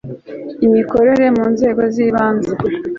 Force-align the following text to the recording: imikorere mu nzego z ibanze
imikorere 0.65 1.25
mu 1.35 1.45
nzego 1.53 1.81
z 1.93 1.95
ibanze 2.05 2.51